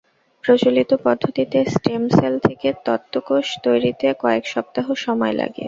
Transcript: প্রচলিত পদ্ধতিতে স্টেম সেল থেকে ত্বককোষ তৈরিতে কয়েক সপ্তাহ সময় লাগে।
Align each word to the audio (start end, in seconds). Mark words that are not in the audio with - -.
প্রচলিত 0.43 0.91
পদ্ধতিতে 1.05 1.59
স্টেম 1.73 2.03
সেল 2.09 2.33
থেকে 2.47 2.67
ত্বককোষ 2.85 3.47
তৈরিতে 3.63 4.07
কয়েক 4.21 4.43
সপ্তাহ 4.53 4.87
সময় 5.05 5.33
লাগে। 5.39 5.59